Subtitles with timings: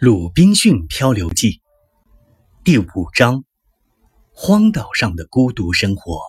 [0.06, 1.50] 《鲁滨逊漂流记》
[2.62, 3.42] 第五章：
[4.32, 6.20] 荒岛上的孤独生活。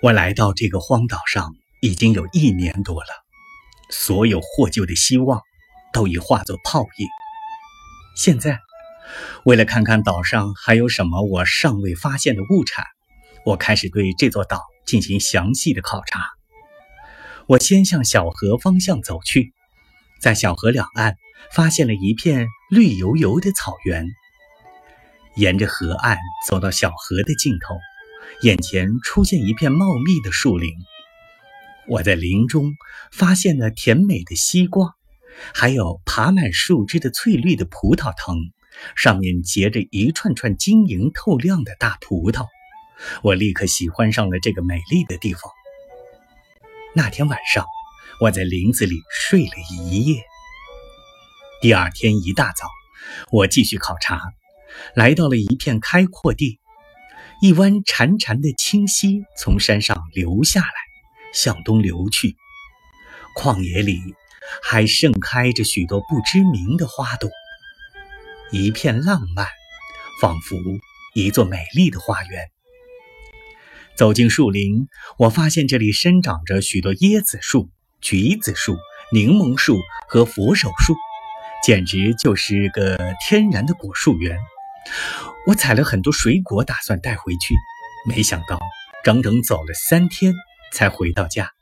[0.00, 3.08] 我来到这个荒岛上已经有一年多了，
[3.90, 5.42] 所有获救的希望
[5.92, 7.06] 都已化作泡影。
[8.16, 8.58] 现在，
[9.44, 12.86] 为了看看岛上还有什么我尚未发现的物产，
[13.44, 16.22] 我开始对这座岛进行详细的考察。
[17.46, 19.52] 我先向小河方向走去，
[20.20, 21.16] 在小河两岸
[21.52, 24.06] 发现了一片绿油油的草原。
[25.36, 27.74] 沿着河岸走到小河的尽头，
[28.42, 30.70] 眼前出现一片茂密的树林。
[31.88, 32.74] 我在林中
[33.10, 34.94] 发现了甜美的西瓜，
[35.52, 38.36] 还有爬满树枝的翠绿的葡萄藤，
[38.94, 42.46] 上面结着一串串晶莹透亮的大葡萄。
[43.22, 45.42] 我立刻喜欢上了这个美丽的地方。
[46.94, 47.64] 那天晚上，
[48.20, 50.22] 我在林子里睡了一夜。
[51.62, 52.66] 第二天一大早，
[53.30, 54.20] 我继续考察，
[54.94, 56.60] 来到了一片开阔地，
[57.40, 60.74] 一湾潺潺的清溪从山上流下来，
[61.32, 62.36] 向东流去。
[63.38, 63.98] 旷野里
[64.62, 67.30] 还盛开着许多不知名的花朵，
[68.50, 69.48] 一片浪漫，
[70.20, 70.58] 仿佛
[71.14, 72.51] 一座美丽的花园。
[74.02, 77.70] 走进树林，我发现这里生长着许多椰子树、
[78.00, 78.76] 橘子树、
[79.12, 80.96] 柠檬树和佛手树，
[81.62, 84.36] 简直就是个天然的果树园。
[85.46, 87.54] 我采了很多水果，打算带回去，
[88.04, 88.58] 没想到
[89.04, 90.34] 整整走了三天
[90.72, 91.52] 才回到家，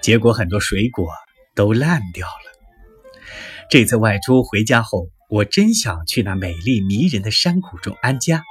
[0.00, 1.08] 结果很多水果
[1.56, 3.26] 都烂掉了。
[3.68, 8.44] 这次外出回家后，我真想去那美丽迷人的山谷中安家，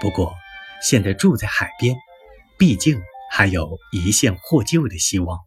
[0.00, 0.32] 不过
[0.82, 1.94] 现在住在海边。
[2.60, 3.00] 毕竟
[3.32, 5.38] 还有一线获救的希望。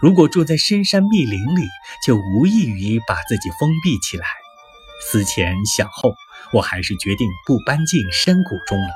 [0.00, 1.68] 如果住在深山密林里，
[2.06, 4.24] 就无异于把自己封闭起来。
[5.02, 6.14] 思前想后，
[6.54, 8.88] 我还是决定不搬进山谷中了。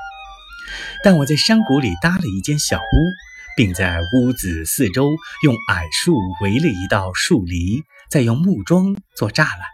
[1.03, 2.81] 但我在山谷里搭了一间小屋，
[3.55, 9.67] 并在屋子四周用矮树围了一道树篱，再用木桩做栅栏。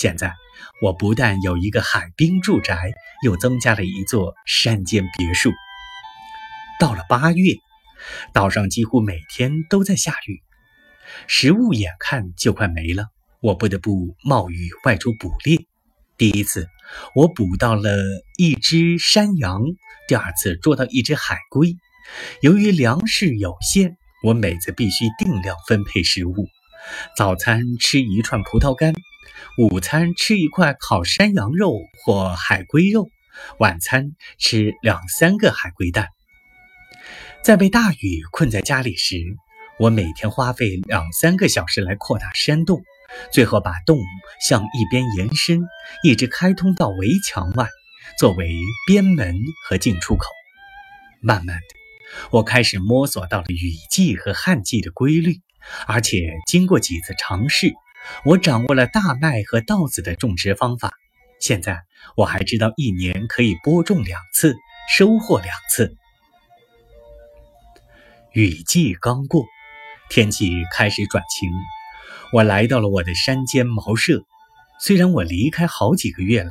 [0.00, 0.34] 现在，
[0.82, 2.92] 我不但有一个海滨住宅，
[3.22, 5.52] 又增加了一座山间别墅。
[6.78, 7.54] 到了八月，
[8.32, 10.42] 岛上几乎每天都在下雨，
[11.26, 13.08] 食物眼看就快没了，
[13.40, 15.66] 我不得不冒雨外出捕猎。
[16.16, 16.68] 第一次，
[17.16, 17.96] 我捕到了
[18.36, 19.60] 一只山羊；
[20.06, 21.76] 第二次，捉到一只海龟。
[22.42, 26.46] 由于粮食有限，我每次必须定量分配食物：
[27.16, 28.94] 早餐吃一串葡萄干，
[29.58, 33.08] 午餐吃一块烤山羊肉或海龟肉，
[33.58, 36.06] 晚餐吃两三个海龟蛋。
[37.48, 39.16] 在被大雨困在家里时，
[39.78, 42.82] 我每天花费两三个小时来扩大山洞，
[43.32, 43.98] 最后把洞
[44.46, 45.62] 向一边延伸，
[46.04, 47.66] 一直开通到围墙外，
[48.18, 48.54] 作为
[48.86, 49.34] 边门
[49.66, 50.26] 和进出口。
[51.22, 51.62] 慢慢的，
[52.32, 55.40] 我开始摸索到了雨季和旱季的规律，
[55.86, 57.72] 而且经过几次尝试，
[58.26, 60.92] 我掌握了大麦和稻子的种植方法。
[61.40, 61.80] 现在
[62.14, 64.54] 我还知道一年可以播种两次，
[64.94, 65.96] 收获两次。
[68.32, 69.46] 雨季刚过，
[70.10, 71.48] 天气开始转晴。
[72.34, 74.22] 我来到了我的山间茅舍。
[74.78, 76.50] 虽然我离开好几个月了，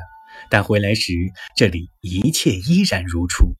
[0.49, 1.13] 但回来时
[1.55, 3.53] 这里一切依然如初。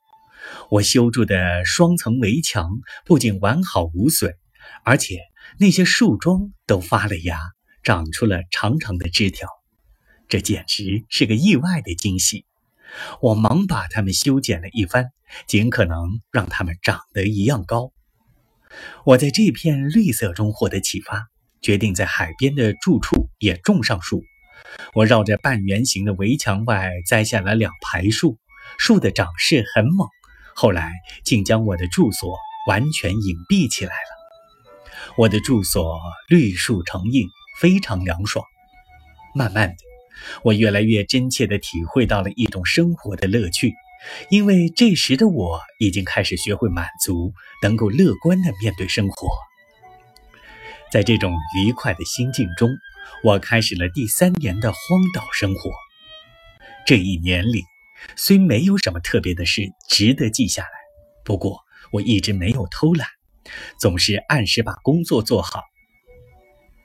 [0.71, 2.67] 我修筑的双层围墙
[3.05, 4.33] 不仅完好无损，
[4.83, 5.19] 而且
[5.59, 7.39] 那些树桩都发了芽，
[7.83, 9.47] 长出了长长的枝条。
[10.27, 12.45] 这简直是个意外的惊喜。
[13.21, 15.11] 我忙把它们修剪了一番，
[15.45, 17.91] 尽可能让它们长得一样高。
[19.05, 21.27] 我在这片绿色中获得启发，
[21.61, 24.23] 决定在海边的住处也种上树。
[24.93, 28.37] 我绕着半圆形的围墙外栽下了两排树，
[28.77, 30.07] 树的长势很猛，
[30.55, 30.91] 后来
[31.23, 35.07] 竟将我的住所完全隐蔽起来了。
[35.15, 37.27] 我的住所绿树成荫，
[37.59, 38.43] 非常凉爽。
[39.33, 39.75] 慢慢的，
[40.43, 43.73] 我越来越真切地体会到了一种生活的乐趣。
[44.29, 49.27] 因为这时的我已经开始学会满足，能够乐观地面对生活。
[50.91, 52.69] 在这种愉快的心境中，
[53.23, 54.79] 我开始了第三年的荒
[55.13, 55.71] 岛生活。
[56.85, 57.63] 这一年里，
[58.15, 60.69] 虽没有什么特别的事值得记下来，
[61.25, 61.59] 不过
[61.91, 63.07] 我一直没有偷懒，
[63.79, 65.63] 总是按时把工作做好。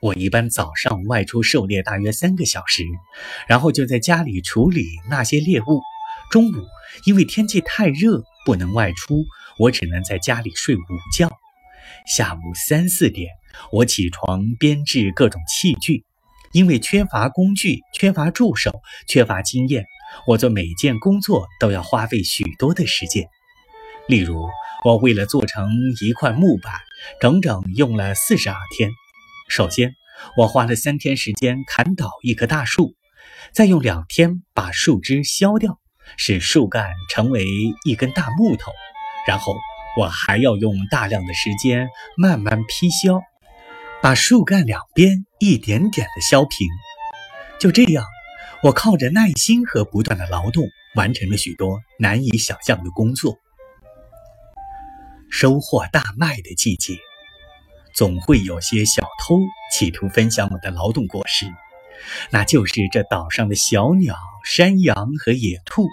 [0.01, 2.83] 我一般早上外出狩猎大约三个小时，
[3.47, 5.81] 然后就在家里处理那些猎物。
[6.33, 6.67] 中午，
[7.05, 9.23] 因为天气太热，不能外出，
[9.59, 10.79] 我只能在家里睡午
[11.15, 11.29] 觉。
[12.07, 13.29] 下午三四点，
[13.71, 16.05] 我起床编制各种器具，
[16.51, 19.85] 因为缺乏工具、缺乏助手、缺乏经验，
[20.25, 23.27] 我做每件工作都要花费许多的时间。
[24.07, 24.47] 例如，
[24.83, 25.69] 我为了做成
[26.01, 26.73] 一块木板，
[27.21, 28.89] 整整用了四十二天。
[29.49, 29.93] 首先，
[30.35, 32.95] 我花了三天时间砍倒一棵大树，
[33.53, 35.77] 再用两天把树枝削掉，
[36.17, 37.45] 使树干成为
[37.85, 38.71] 一根大木头，
[39.27, 39.55] 然后。
[39.95, 43.21] 我还要用大量的时间慢慢劈削，
[44.01, 46.67] 把树干两边一点点的削平。
[47.59, 48.03] 就这样，
[48.63, 50.65] 我靠着耐心和不断的劳动，
[50.95, 53.37] 完成了许多难以想象的工作。
[55.29, 56.97] 收获大麦的季节，
[57.93, 59.37] 总会有些小偷
[59.71, 61.45] 企图分享我的劳动果实，
[62.31, 65.87] 那就是这岛上的小鸟、山羊和野兔。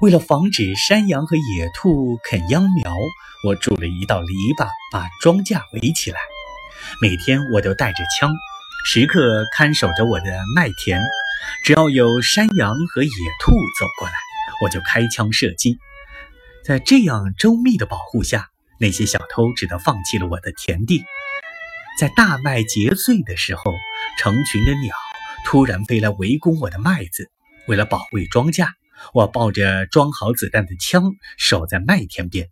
[0.00, 2.94] 为了防止山羊和野兔啃秧苗，
[3.44, 6.18] 我筑了一道篱笆，把庄稼围起来。
[7.02, 8.32] 每天我都带着枪，
[8.86, 10.24] 时刻看守着我的
[10.54, 11.00] 麦田。
[11.64, 13.10] 只要有山羊和野
[13.40, 14.14] 兔走过来，
[14.62, 15.78] 我就开枪射击。
[16.64, 18.48] 在这样周密的保护下，
[18.78, 21.04] 那些小偷只得放弃了我的田地。
[21.98, 23.72] 在大麦结穗的时候，
[24.18, 24.94] 成群的鸟
[25.46, 27.30] 突然飞来围攻我的麦子。
[27.68, 28.68] 为了保卫庄稼。
[29.12, 32.48] 我抱着装好子弹的枪守在麦田边，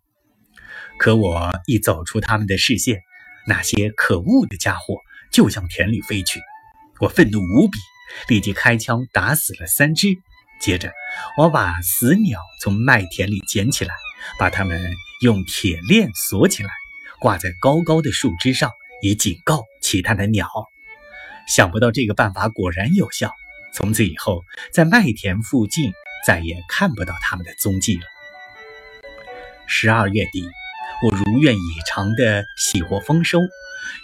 [0.98, 3.00] 可我一走出他们的视线，
[3.46, 4.98] 那些可恶的家伙
[5.32, 6.42] 就向田里飞去。
[7.00, 7.78] 我愤怒无比，
[8.28, 10.08] 立即开枪打死了三只。
[10.60, 10.92] 接着，
[11.38, 13.94] 我把死鸟从麦田里捡起来，
[14.38, 14.92] 把它们
[15.22, 16.68] 用铁链锁起来，
[17.20, 18.70] 挂在高高的树枝上，
[19.00, 20.46] 以警告其他的鸟。
[21.48, 23.32] 想不到这个办法果然有效。
[23.72, 24.42] 从此以后，
[24.72, 25.92] 在麦田附近。
[26.26, 28.02] 再也看不到他们的踪迹了。
[29.66, 30.42] 十二月底，
[31.02, 33.40] 我如愿以偿的喜获丰收，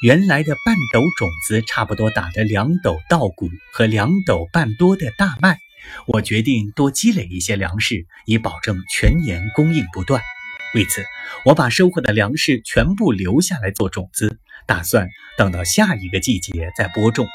[0.03, 5.57] 原来的半斗种子差不多打了两斗稻谷和两斗半多的大麦。
[6.05, 10.21] 我决定多积累一些粮食，以保证全年供应不断。
[10.75, 11.03] 为此，
[11.45, 17.27] 我把收获的粮食全部留下来做种子，打算等到下一个季节再播种。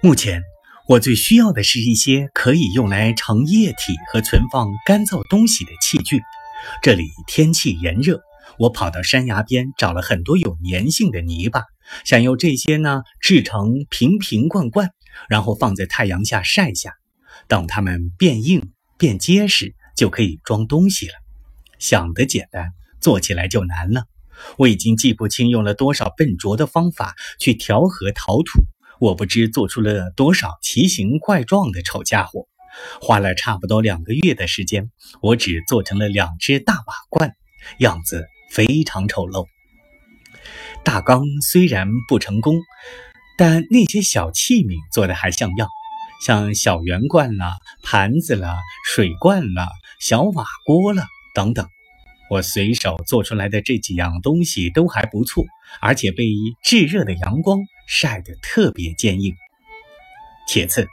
[0.00, 0.42] 目前。
[0.88, 6.20] 我最需要的是一些可以用来盛液体和存放干燥东西的器具。
[6.82, 8.20] 这里天气炎热，
[8.58, 11.62] 我跑到山崖边找了很多有粘性的泥巴，
[12.04, 14.90] 想用这些呢制成瓶瓶罐罐，
[15.28, 16.94] 然后放在太阳下晒下，
[17.46, 21.14] 等它们变硬变结实，就可以装东西了。
[21.82, 22.70] 想得简单，
[23.00, 24.04] 做起来就难了。
[24.56, 28.62] 我已经记不清用了多少笨拙的方法去调和陶土。
[29.00, 32.46] 我不知做出了多少奇形怪状的丑家伙，
[33.00, 37.32] 花了差不多两个月的时间，我只做成了两只大瓦罐，
[37.80, 39.48] 样子非常丑陋。
[40.84, 42.60] 大缸虽然不成功，
[43.36, 45.66] 但那些小器皿做的还像样，
[46.24, 48.56] 像小圆罐啦、盘子啦、
[48.86, 49.68] 水罐啦、
[50.00, 51.68] 小瓦锅了等等。
[52.30, 55.44] 我随手做出来的这几样东西都还不错，
[55.80, 56.26] 而且被
[56.62, 57.60] 炙热的阳光。
[57.84, 59.34] 晒得特别坚硬。
[60.48, 60.88] 其次，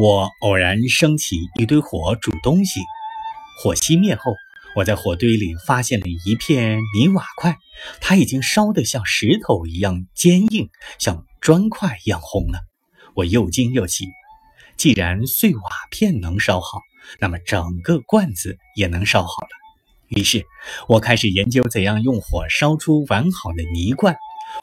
[0.00, 2.80] 我偶然升起一堆火煮东西，
[3.60, 4.34] 火熄灭后，
[4.76, 7.56] 我在火堆里发现了一片泥瓦块，
[8.00, 10.70] 它已经烧得像石头一样坚硬，
[11.00, 12.60] 像砖块一样红了。
[13.16, 14.06] 我又惊又喜，
[14.76, 16.80] 既然碎瓦片能烧好，
[17.18, 19.59] 那么整个罐子也能烧好了。
[20.10, 20.44] 于是，
[20.88, 24.16] 我开始研究怎样用火烧出完好的泥罐。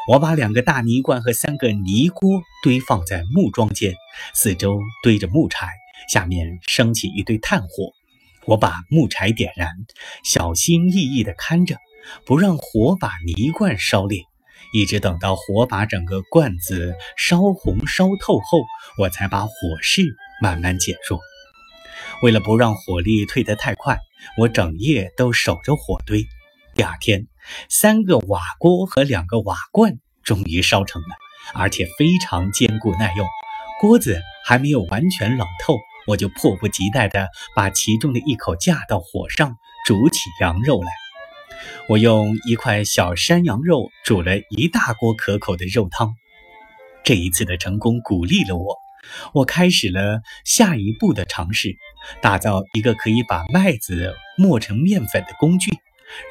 [0.10, 3.94] 我把两个大泥罐和三个泥锅堆放在木桩间，
[4.34, 5.70] 四周堆着木柴，
[6.12, 7.94] 下面升起一堆炭火。
[8.46, 9.70] 我把木柴点燃，
[10.22, 11.78] 小心翼翼地看着，
[12.26, 14.24] 不让火把泥罐烧裂。
[14.74, 18.60] 一直等到火把整个罐子烧红烧透后，
[19.00, 21.22] 我才把火势慢慢减弱。
[22.22, 24.00] 为了不让火力退得太快，
[24.38, 26.26] 我整夜都守着火堆。
[26.76, 27.28] 第二天。
[27.70, 31.16] 三个瓦锅和两个瓦罐终于烧成了，
[31.54, 33.26] 而且非常坚固耐用。
[33.80, 35.78] 锅子还没有完全冷透，
[36.08, 40.92] 我就迫不及待地把其中的一口架到火上，煮起羊肉来。
[41.88, 46.14] 我用一块小山羊肉煮了一大锅可口的肉汤。
[47.06, 48.76] 这一次的成功鼓励了我，
[49.34, 51.78] 我开始了下一步的尝试，
[52.22, 55.72] 打造一个可以把麦子磨成面粉的工具。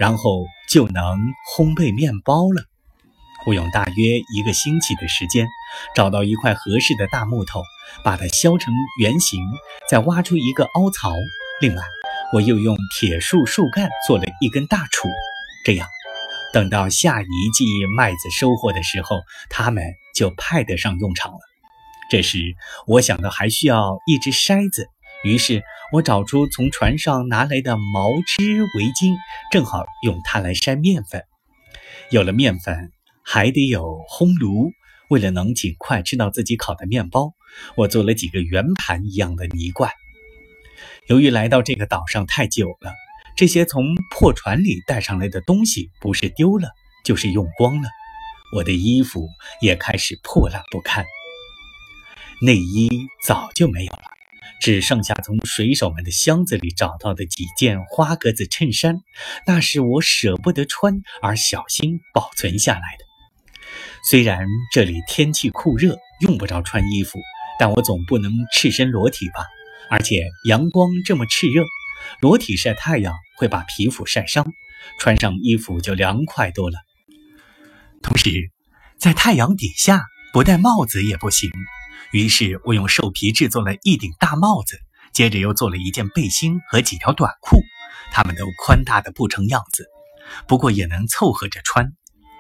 [0.00, 1.18] 然后就能
[1.54, 2.64] 烘焙面包了。
[3.46, 5.46] 我用大约一个星期的时间，
[5.94, 7.62] 找到一块合适的大木头，
[8.02, 9.38] 把它削成圆形，
[9.86, 11.12] 再挖出一个凹槽。
[11.60, 11.82] 另外，
[12.32, 15.10] 我又用铁树树干做了一根大杵。
[15.62, 15.86] 这样，
[16.54, 21.38] 等到下一季麦子收获的时候，它们就派得上用场了。
[22.10, 22.54] 这时，
[22.86, 24.88] 我想到还需要一只筛子，
[25.26, 29.16] 于是我找出从船上拿来的毛织围巾，
[29.50, 31.24] 正好用它来筛面粉。
[32.10, 32.92] 有了面粉，
[33.24, 34.70] 还得有烘炉。
[35.10, 37.32] 为了能尽快吃到自己烤的面包，
[37.76, 39.90] 我做了几个圆盘一样的泥罐。
[41.08, 42.92] 由于来到这个岛上太久了，
[43.36, 46.70] 这些从破船里带上来的东西不是丢了，
[47.04, 47.88] 就是用光了。
[48.54, 49.28] 我的衣服
[49.60, 51.04] 也开始破烂不堪，
[52.42, 52.88] 内衣
[53.24, 54.15] 早就没有了，
[54.60, 59.00] 只剩下从水手们的箱子里找到的几件花格子衬衫，
[59.46, 63.04] 那是我舍不得穿而小心保存下来的。
[64.08, 67.20] 虽然这里天气酷热，用不着穿衣服，
[67.58, 69.44] 但我总不能赤身裸体吧？
[69.90, 71.64] 而且阳光这么炽热，
[72.20, 74.46] 裸体晒太阳会把皮肤晒伤，
[74.98, 76.78] 穿上衣服就凉快多了。
[78.02, 78.50] 同时，
[78.98, 81.50] 在太阳底下不戴帽子也不行，
[82.12, 84.80] 于是我用兽皮制作了一顶大帽子，
[85.12, 87.60] 接着又做了一件背心和几条短裤，
[88.12, 89.86] 它们都宽大的不成样子，
[90.46, 91.92] 不过也能凑合着穿。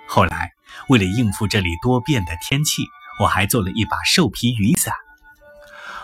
[0.08, 0.52] 后来，
[0.88, 2.84] 为了应付这里多变的天气，
[3.20, 4.94] 我还做了一把兽皮雨伞。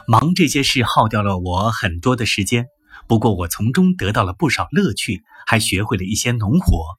[0.08, 2.66] 忙这些事耗掉了我很多的时间，
[3.06, 6.98] 不过我从中得到了不少乐趣，还学会了一些农活。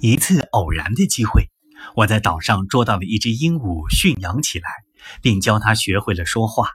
[0.00, 1.49] 一次偶然的机会，
[1.96, 4.68] 我在岛上捉到了一只鹦鹉，驯养起来，
[5.22, 6.70] 并教它学会了说话。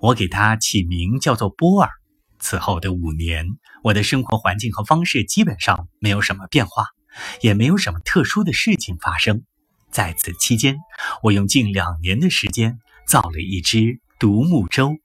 [0.00, 1.90] 我给它起名叫做波尔。
[2.38, 3.46] 此后的五年，
[3.82, 6.86] 我的生活环境和方式基本上没有什么变化。
[7.42, 9.42] 也没有什么特殊的事情发生。
[9.90, 10.78] 在此期间，
[11.22, 14.96] 我用近两年的时间造了一只独木舟。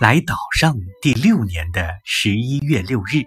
[0.00, 3.22] 来岛上第六年的十一月六日，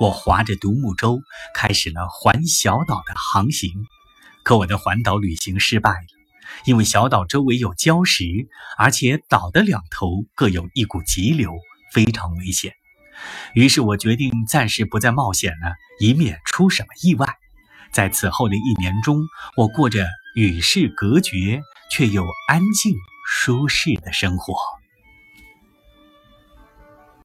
[0.00, 1.20] 我划着独木舟
[1.54, 3.70] 开始了环小岛的航行。
[4.46, 6.06] 可我的环岛旅行失败了，
[6.66, 8.46] 因为小岛周围有礁石，
[8.78, 11.50] 而且岛的两头各有一股急流，
[11.92, 12.72] 非常危险。
[13.54, 17.26] 于是我决定暂时不再冒险了，以免出什么意外。
[17.90, 19.18] 在此后的一年中，
[19.56, 21.60] 我过着与世隔绝
[21.90, 22.94] 却又安静
[23.26, 24.54] 舒适的生活。